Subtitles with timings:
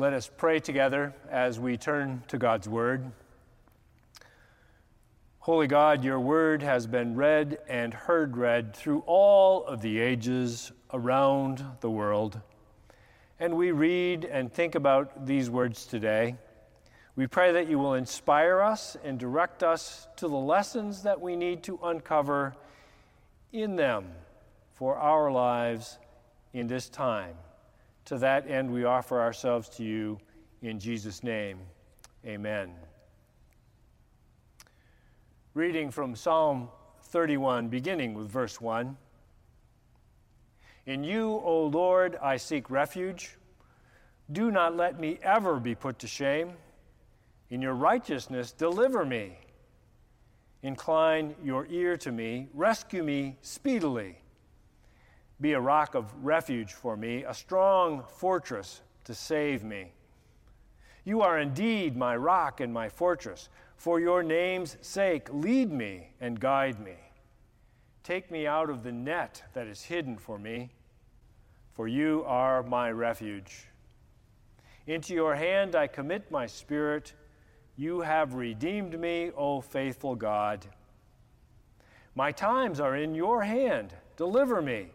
[0.00, 3.12] Let us pray together as we turn to God's Word.
[5.40, 10.72] Holy God, your Word has been read and heard read through all of the ages
[10.94, 12.40] around the world.
[13.38, 16.34] And we read and think about these words today.
[17.14, 21.36] We pray that you will inspire us and direct us to the lessons that we
[21.36, 22.56] need to uncover
[23.52, 24.06] in them
[24.72, 25.98] for our lives
[26.54, 27.34] in this time.
[28.10, 30.18] To that end, we offer ourselves to you
[30.62, 31.60] in Jesus' name.
[32.26, 32.72] Amen.
[35.54, 36.70] Reading from Psalm
[37.04, 38.96] 31, beginning with verse 1.
[40.86, 43.36] In you, O Lord, I seek refuge.
[44.32, 46.54] Do not let me ever be put to shame.
[47.48, 49.38] In your righteousness, deliver me.
[50.64, 54.18] Incline your ear to me, rescue me speedily.
[55.40, 59.92] Be a rock of refuge for me, a strong fortress to save me.
[61.04, 63.48] You are indeed my rock and my fortress.
[63.76, 66.96] For your name's sake, lead me and guide me.
[68.02, 70.70] Take me out of the net that is hidden for me,
[71.72, 73.66] for you are my refuge.
[74.86, 77.14] Into your hand I commit my spirit.
[77.76, 80.66] You have redeemed me, O faithful God.
[82.14, 83.94] My times are in your hand.
[84.16, 84.90] Deliver me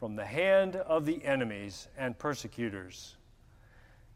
[0.00, 3.16] from the hand of the enemies and persecutors.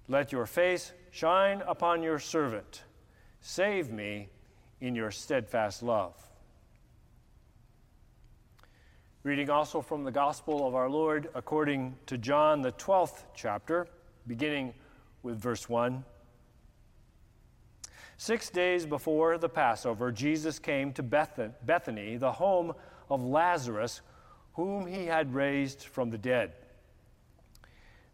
[0.09, 2.85] Let your face shine upon your servant.
[3.43, 4.31] Save me
[4.81, 6.15] in your steadfast love.
[9.25, 13.87] Reading also from the Gospel of our Lord according to John, the 12th chapter,
[14.27, 14.73] beginning
[15.23, 16.03] with verse 1.
[18.17, 22.73] Six days before the Passover, Jesus came to Bethany, the home
[23.11, 24.01] of Lazarus
[24.55, 26.53] whom he had raised from the dead.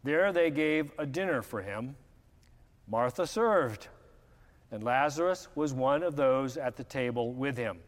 [0.03, 1.95] There they gave a dinner for him.
[2.87, 3.87] Martha served,
[4.71, 7.79] and Lazarus was one of those at the table with him.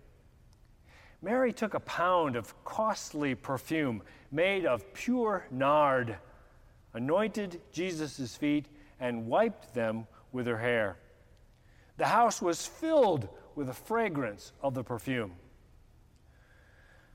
[1.22, 6.18] Mary took a pound of costly perfume made of pure nard,
[6.94, 8.68] anointed Jesus' feet,
[9.00, 10.98] and wiped them with her hair.
[11.98, 15.34] The house was filled with the fragrance of the perfume.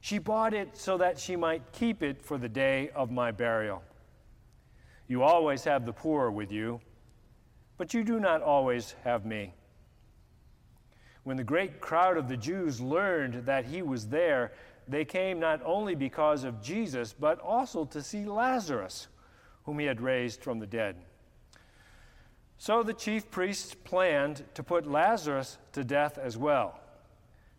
[0.00, 3.82] She bought it so that she might keep it for the day of my burial.
[5.08, 6.80] You always have the poor with you,
[7.76, 9.54] but you do not always have me.
[11.24, 14.52] When the great crowd of the Jews learned that he was there,
[14.86, 19.08] they came not only because of Jesus, but also to see Lazarus,
[19.64, 20.96] whom he had raised from the dead.
[22.56, 26.80] So the chief priests planned to put Lazarus to death as well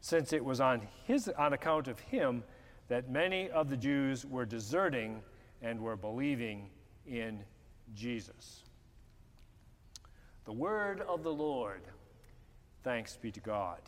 [0.01, 2.43] since it was on, his, on account of him
[2.87, 5.21] that many of the Jews were deserting
[5.61, 6.69] and were believing
[7.05, 7.43] in
[7.93, 8.63] Jesus.
[10.45, 11.81] The word of the Lord.
[12.83, 13.81] Thanks be to God.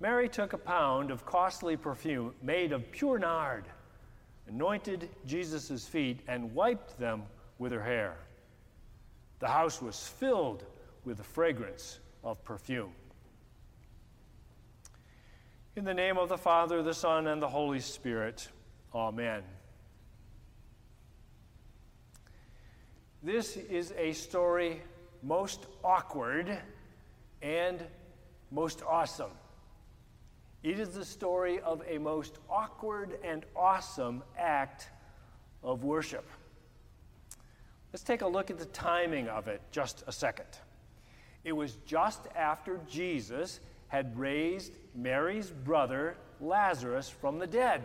[0.00, 3.64] Mary took a pound of costly perfume made of pure nard,
[4.46, 7.24] anointed Jesus' feet, and wiped them
[7.58, 8.16] with her hair.
[9.40, 10.64] The house was filled
[11.08, 12.92] with the fragrance of perfume.
[15.74, 18.46] In the name of the Father, the Son, and the Holy Spirit,
[18.94, 19.42] Amen.
[23.22, 24.82] This is a story
[25.22, 26.58] most awkward
[27.40, 27.82] and
[28.50, 29.30] most awesome.
[30.62, 34.90] It is the story of a most awkward and awesome act
[35.62, 36.26] of worship.
[37.94, 40.58] Let's take a look at the timing of it just a second.
[41.44, 47.82] It was just after Jesus had raised Mary's brother Lazarus from the dead.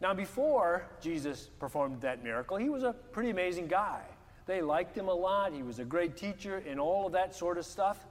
[0.00, 4.02] Now, before Jesus performed that miracle, he was a pretty amazing guy.
[4.46, 5.52] They liked him a lot.
[5.52, 8.04] He was a great teacher and all of that sort of stuff.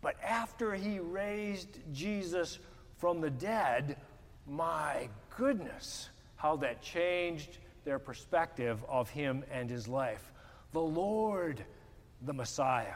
[0.00, 2.60] But after he raised Jesus
[2.98, 3.96] from the dead,
[4.46, 10.32] my goodness, how that changed their perspective of him and his life.
[10.72, 11.64] The Lord
[12.22, 12.94] the Messiah.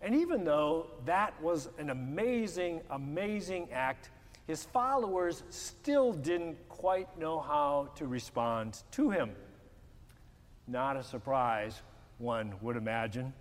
[0.00, 4.10] And even though that was an amazing, amazing act,
[4.46, 9.32] his followers still didn't quite know how to respond to him.
[10.68, 11.82] Not a surprise,
[12.18, 13.32] one would imagine.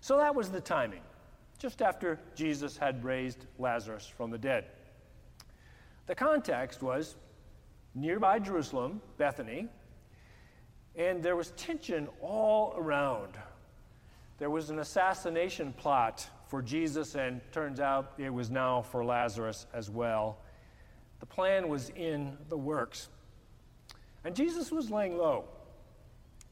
[0.00, 1.02] So that was the timing,
[1.58, 4.66] just after Jesus had raised Lazarus from the dead.
[6.06, 7.16] The context was
[7.94, 9.68] nearby Jerusalem, Bethany,
[10.98, 13.38] and there was tension all around.
[14.38, 19.66] There was an assassination plot for Jesus, and turns out it was now for Lazarus
[19.72, 20.38] as well.
[21.20, 23.08] The plan was in the works.
[24.24, 25.44] And Jesus was laying low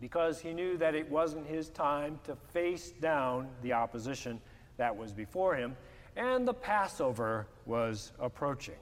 [0.00, 4.40] because he knew that it wasn't his time to face down the opposition
[4.76, 5.76] that was before him,
[6.16, 8.74] and the Passover was approaching.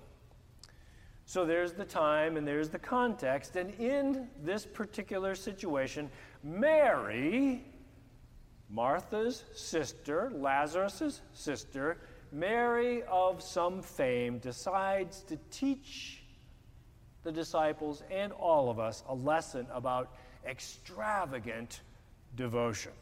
[1.26, 6.10] So there's the time and there's the context, and in this particular situation,
[6.42, 7.64] Mary,
[8.68, 11.98] Martha's sister, Lazarus' sister,
[12.30, 16.22] Mary of some fame, decides to teach
[17.22, 20.14] the disciples and all of us a lesson about
[20.46, 21.80] extravagant
[22.36, 22.92] devotion.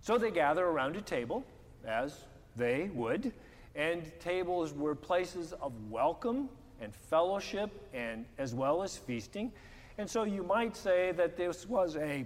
[0.00, 1.44] So they gather around a table,
[1.84, 2.24] as
[2.56, 3.32] they would,
[3.74, 6.48] and tables were places of welcome
[6.80, 9.52] and fellowship and as well as feasting.
[9.98, 12.24] And so you might say that this was a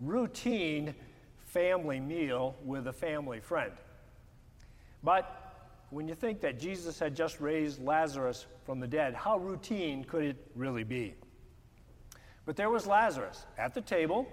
[0.00, 0.94] routine
[1.44, 3.72] family meal with a family friend.
[5.02, 5.40] But
[5.90, 10.24] when you think that Jesus had just raised Lazarus from the dead, how routine could
[10.24, 11.14] it really be?
[12.46, 14.26] But there was Lazarus at the table,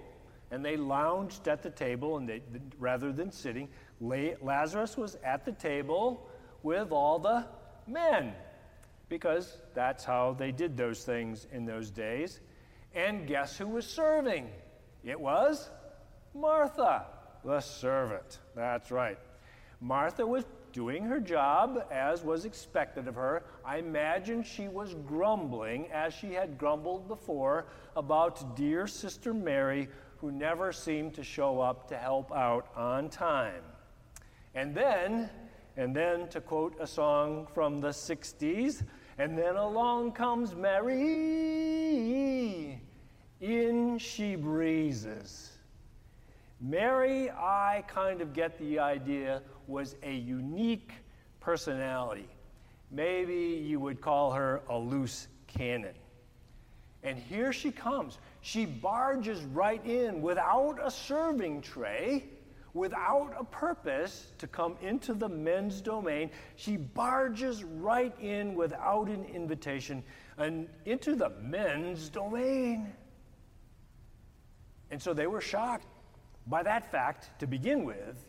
[0.50, 2.42] and they lounged at the table, and they,
[2.78, 3.68] rather than sitting,
[4.02, 6.28] Lazarus was at the table
[6.62, 7.46] with all the
[7.86, 8.34] men,
[9.08, 12.40] because that's how they did those things in those days.
[12.94, 14.48] And guess who was serving?
[15.04, 15.70] It was
[16.34, 17.06] Martha,
[17.44, 18.40] the servant.
[18.56, 19.18] That's right.
[19.80, 23.44] Martha was doing her job as was expected of her.
[23.64, 29.88] I imagine she was grumbling, as she had grumbled before, about dear Sister Mary,
[30.18, 33.62] who never seemed to show up to help out on time.
[34.54, 35.30] And then,
[35.76, 38.82] and then to quote a song from the 60s,
[39.18, 40.98] and then along comes Mary,
[43.40, 45.50] in she breezes.
[46.60, 50.92] Mary, I kind of get the idea, was a unique
[51.40, 52.28] personality.
[52.90, 55.94] Maybe you would call her a loose cannon.
[57.02, 58.18] And here she comes.
[58.42, 62.26] She barges right in without a serving tray,
[62.74, 66.30] without a purpose to come into the men's domain.
[66.56, 70.02] She barges right in without an invitation
[70.38, 72.92] and into the men's domain.
[74.90, 75.86] And so they were shocked
[76.46, 78.24] by that fact to begin with.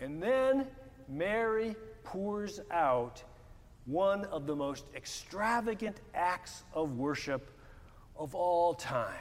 [0.00, 0.66] And then
[1.08, 1.74] Mary
[2.04, 3.22] pours out
[3.86, 7.50] one of the most extravagant acts of worship
[8.16, 9.14] of all time.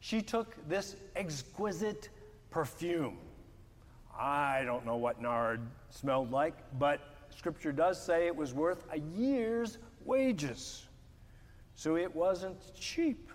[0.00, 2.10] She took this exquisite
[2.52, 3.18] perfume.
[4.16, 5.60] I don't know what nard
[5.90, 7.00] smelled like, but
[7.30, 10.86] scripture does say it was worth a year's wages.
[11.74, 13.30] So it wasn't cheap.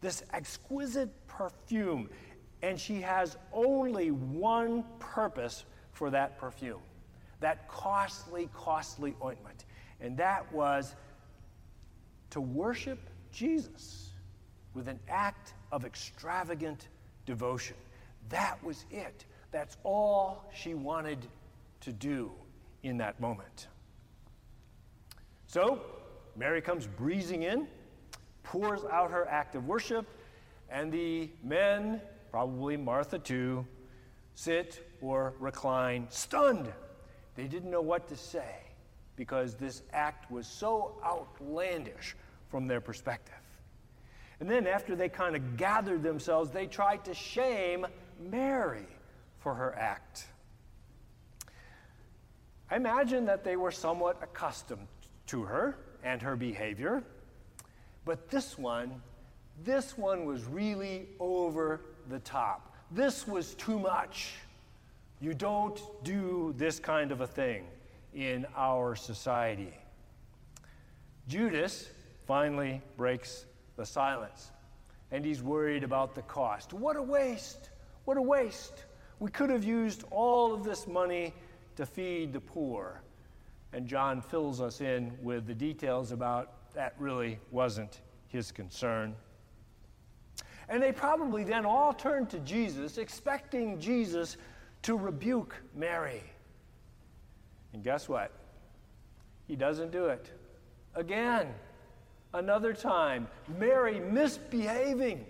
[0.00, 2.08] This exquisite perfume
[2.62, 6.80] and she has only one purpose for that perfume
[7.40, 9.66] that costly, costly ointment.
[10.00, 10.94] And that was
[12.30, 12.98] to worship
[13.30, 14.12] Jesus
[14.72, 16.88] with an act of extravagant
[17.26, 17.76] devotion.
[18.30, 19.24] That was it.
[19.50, 21.26] That's all she wanted
[21.80, 22.32] to do
[22.82, 23.68] in that moment.
[25.46, 25.80] So,
[26.36, 27.68] Mary comes breezing in,
[28.42, 30.06] pours out her act of worship,
[30.68, 32.00] and the men
[32.30, 33.64] probably Martha too,
[34.34, 36.72] sit or recline, stunned.
[37.36, 38.56] They didn't know what to say
[39.16, 42.16] because this act was so outlandish
[42.48, 43.34] from their perspective.
[44.40, 47.86] And then, after they kind of gathered themselves, they tried to shame
[48.20, 48.86] Mary
[49.38, 50.26] for her act.
[52.70, 54.88] I imagine that they were somewhat accustomed
[55.26, 57.02] to her and her behavior,
[58.04, 59.02] but this one,
[59.62, 62.74] this one was really over the top.
[62.90, 64.34] This was too much.
[65.20, 67.64] You don't do this kind of a thing
[68.14, 69.72] in our society.
[71.28, 71.88] Judas
[72.26, 74.50] finally breaks the silence,
[75.10, 76.72] and he's worried about the cost.
[76.72, 77.70] What a waste!
[78.04, 78.84] What a waste!
[79.18, 81.32] We could have used all of this money
[81.76, 83.00] to feed the poor.
[83.72, 89.14] And John fills us in with the details about that really wasn't his concern.
[90.68, 94.36] And they probably then all turned to Jesus, expecting Jesus
[94.82, 96.22] to rebuke Mary.
[97.72, 98.32] And guess what?
[99.46, 100.30] He doesn't do it.
[100.94, 101.48] Again,
[102.34, 103.28] Another time,
[103.60, 105.24] Mary misbehaving.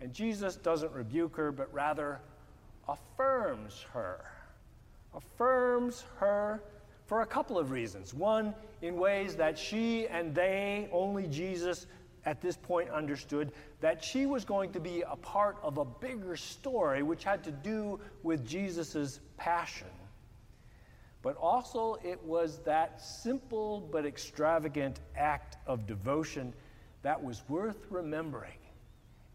[0.00, 2.20] And Jesus doesn't rebuke her, but rather
[2.88, 4.24] affirms her.
[5.14, 6.62] Affirms her
[7.06, 8.14] for a couple of reasons.
[8.14, 11.86] One, in ways that she and they, only Jesus
[12.26, 16.36] at this point understood, that she was going to be a part of a bigger
[16.36, 19.88] story which had to do with Jesus' passion.
[21.22, 26.52] But also, it was that simple but extravagant act of devotion
[27.02, 28.52] that was worth remembering.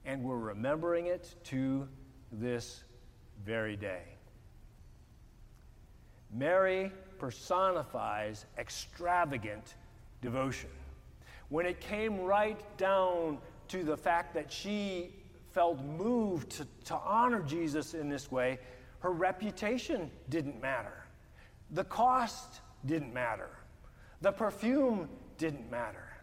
[0.05, 1.87] And we're remembering it to
[2.31, 2.83] this
[3.45, 4.03] very day.
[6.31, 9.75] Mary personifies extravagant
[10.21, 10.69] devotion.
[11.49, 15.13] When it came right down to the fact that she
[15.51, 18.59] felt moved to, to honor Jesus in this way,
[18.99, 21.05] her reputation didn't matter.
[21.71, 23.49] The cost didn't matter.
[24.21, 26.13] The perfume didn't matter.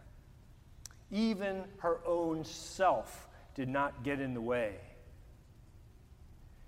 [1.11, 4.75] Even her own self did not get in the way.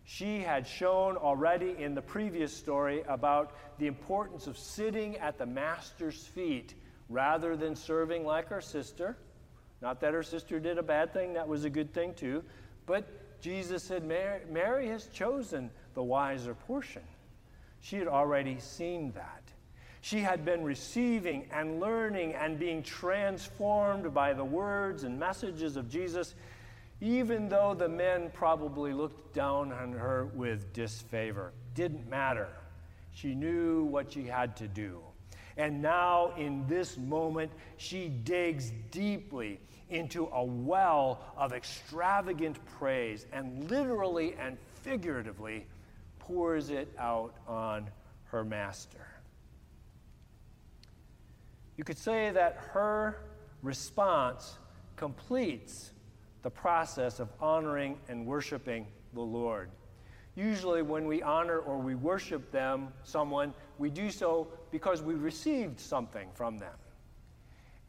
[0.06, 5.46] She had shown already in the previous story about the importance of sitting at the
[5.46, 6.76] Master's feet
[7.10, 9.18] rather than serving like her sister.
[9.82, 12.44] Not that her sister did a bad thing, that was a good thing too.
[12.86, 17.04] But Jesus said, Mary, Mary has chosen the wiser portion.
[17.82, 19.42] She had already seen that.
[20.02, 25.90] She had been receiving and learning and being transformed by the words and messages of
[25.90, 26.36] Jesus
[27.04, 31.52] even though the men probably looked down on her with disfavor.
[31.76, 32.48] Didn't matter.
[33.12, 35.02] She knew what she had to do.
[35.58, 43.70] And now, in this moment, she digs deeply into a well of extravagant praise and
[43.70, 45.66] literally and figuratively
[46.20, 47.90] pours it out on
[48.32, 49.06] her master.
[51.76, 53.20] You could say that her
[53.62, 54.58] response
[54.96, 55.93] completes
[56.44, 59.72] the process of honoring and worshiping the Lord.
[60.36, 65.80] Usually, when we honor or we worship them, someone, we do so because we received
[65.80, 66.74] something from them.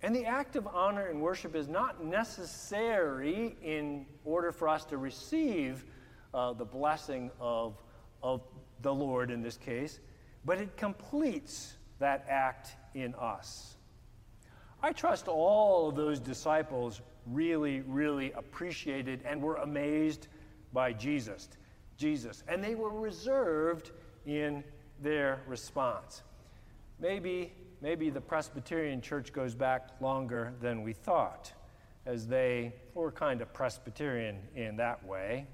[0.02, 4.98] And the act of honor and worship is not necessary in order for us to
[4.98, 5.84] receive
[6.34, 7.82] uh, the blessing of,
[8.22, 8.42] of
[8.82, 10.00] the Lord in this case,
[10.44, 13.76] but it completes that act in us.
[14.82, 20.28] I trust all of those disciples really, really appreciated and were amazed
[20.72, 21.48] by Jesus.
[21.96, 22.42] Jesus.
[22.48, 23.92] And they were reserved
[24.26, 24.64] in
[25.00, 26.22] their response.
[27.00, 31.52] Maybe, maybe the Presbyterian church goes back longer than we thought,
[32.06, 35.46] as they were kind of Presbyterian in that way.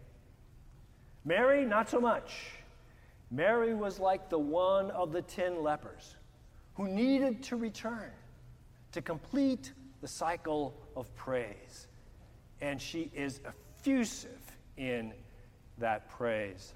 [1.24, 2.32] Mary, not so much.
[3.30, 6.16] Mary was like the one of the ten lepers
[6.74, 8.10] who needed to return
[8.92, 11.86] to complete the cycle of praise.
[12.60, 14.40] And she is effusive
[14.76, 15.12] in
[15.78, 16.74] that praise.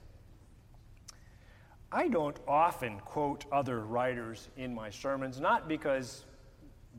[1.93, 6.25] I don't often quote other writers in my sermons, not because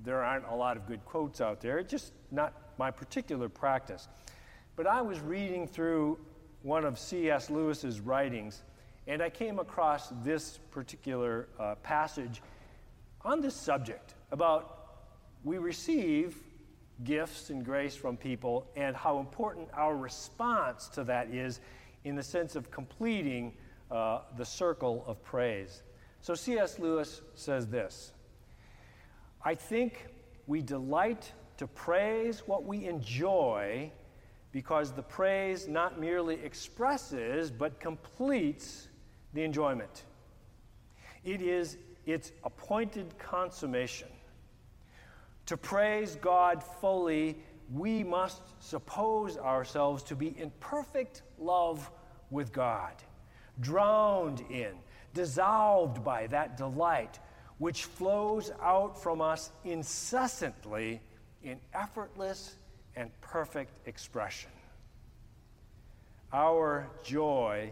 [0.04, 4.08] there aren't a lot of good quotes out there, it's just not my particular practice.
[4.76, 6.20] But I was reading through
[6.62, 7.50] one of C.S.
[7.50, 8.64] Lewis's writings,
[9.08, 12.42] and I came across this particular uh, passage
[13.22, 14.75] on this subject about
[15.46, 16.36] we receive
[17.04, 21.62] gifts and grace from people and how important our response to that is
[22.04, 23.54] in the sense of completing
[23.92, 25.84] uh, the circle of praise.
[26.22, 26.80] So C.S.
[26.80, 28.12] Lewis says this
[29.44, 30.08] I think
[30.48, 33.92] we delight to praise what we enjoy
[34.52, 38.88] because the praise not merely expresses but completes
[39.34, 40.06] the enjoyment.
[41.24, 44.08] It is its appointed consummation.
[45.48, 47.38] To praise God fully,
[47.72, 51.90] we must suppose ourselves to be in perfect love
[52.30, 52.94] with God,
[53.60, 54.74] drowned in,
[55.14, 57.20] dissolved by that delight
[57.58, 61.02] which flows out from us incessantly
[61.44, 62.56] in effortless
[62.96, 64.52] and perfect expression.
[66.34, 67.72] Our joy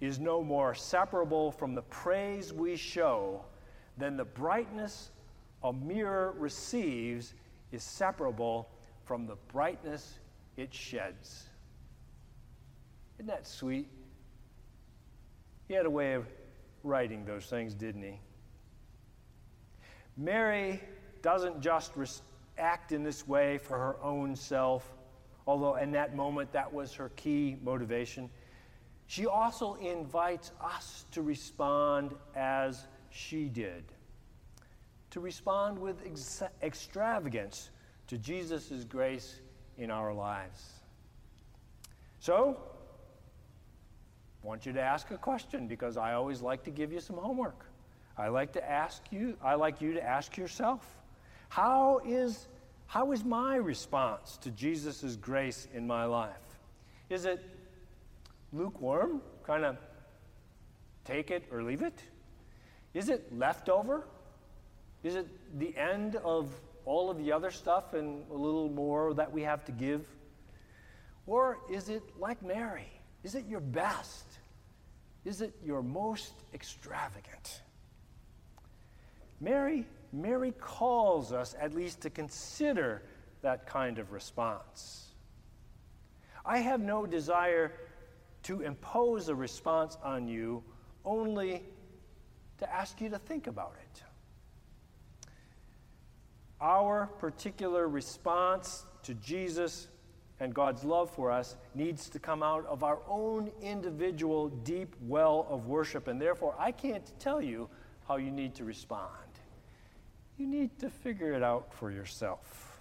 [0.00, 3.44] is no more separable from the praise we show
[3.96, 5.10] than the brightness
[5.64, 7.34] a mirror receives
[7.70, 8.68] is separable
[9.04, 10.18] from the brightness
[10.56, 11.44] it sheds.
[13.18, 13.88] Isn't that sweet?
[15.68, 16.26] He had a way of
[16.82, 18.20] writing those things, didn't he?
[20.16, 20.80] Mary
[21.22, 22.22] doesn't just
[22.58, 24.92] act in this way for her own self,
[25.46, 28.28] although in that moment that was her key motivation.
[29.06, 33.84] She also invites us to respond as she did
[35.12, 37.70] to respond with ex- extravagance
[38.08, 39.40] to Jesus' grace
[39.78, 40.62] in our lives.
[42.18, 42.58] So,
[44.42, 47.16] I want you to ask a question because I always like to give you some
[47.16, 47.66] homework.
[48.18, 50.84] I like to ask you, I like you to ask yourself,
[51.48, 52.48] how is
[52.86, 56.58] how is my response to Jesus' grace in my life?
[57.08, 57.42] Is it
[58.52, 59.78] lukewarm, kind of
[61.06, 62.02] take it or leave it?
[62.92, 64.04] Is it leftover?
[65.02, 65.26] Is it
[65.58, 66.48] the end of
[66.84, 70.06] all of the other stuff and a little more that we have to give?
[71.26, 72.88] Or is it like Mary?
[73.22, 74.26] Is it your best?
[75.24, 77.62] Is it your most extravagant?
[79.40, 83.02] Mary, Mary calls us at least to consider
[83.42, 85.08] that kind of response.
[86.44, 87.72] I have no desire
[88.44, 90.62] to impose a response on you,
[91.04, 91.62] only
[92.58, 94.02] to ask you to think about it.
[96.62, 99.88] Our particular response to Jesus
[100.38, 105.44] and God's love for us needs to come out of our own individual deep well
[105.50, 107.68] of worship, and therefore I can't tell you
[108.06, 109.08] how you need to respond.
[110.38, 112.80] You need to figure it out for yourself.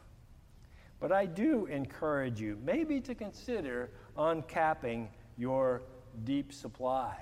[0.99, 5.07] But I do encourage you maybe to consider uncapping
[5.37, 5.81] your
[6.23, 7.17] deep supply.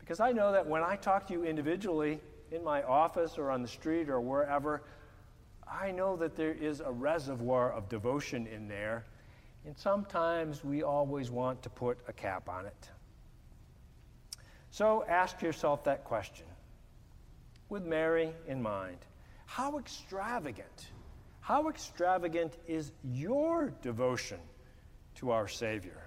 [0.00, 3.62] Because I know that when I talk to you individually in my office or on
[3.62, 4.82] the street or wherever,
[5.66, 9.04] I know that there is a reservoir of devotion in there,
[9.64, 12.90] and sometimes we always want to put a cap on it.
[14.70, 16.46] So ask yourself that question
[17.68, 18.98] with Mary in mind.
[19.46, 20.86] How extravagant,
[21.40, 24.40] how extravagant is your devotion
[25.16, 26.02] to our Savior?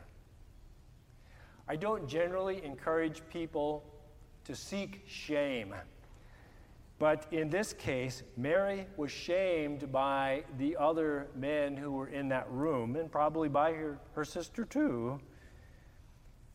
[1.67, 3.83] I don't generally encourage people
[4.45, 5.73] to seek shame.
[6.97, 12.49] But in this case, Mary was shamed by the other men who were in that
[12.49, 15.19] room, and probably by her, her sister too.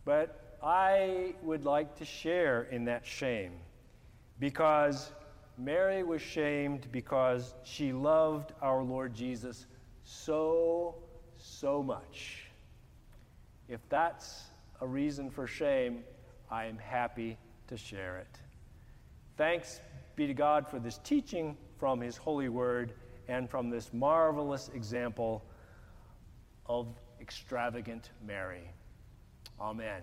[0.07, 3.53] But I would like to share in that shame
[4.38, 5.12] because
[5.59, 9.67] Mary was shamed because she loved our Lord Jesus
[10.05, 10.95] so,
[11.37, 12.47] so much.
[13.69, 14.45] If that's
[14.81, 16.03] a reason for shame,
[16.51, 17.37] I am happy
[17.69, 18.38] to share it.
[19.37, 19.81] Thanks
[20.21, 22.93] be to God for this teaching from His holy word
[23.27, 25.43] and from this marvelous example
[26.67, 26.89] of
[27.23, 28.71] extravagant Mary.
[29.59, 30.03] Amen.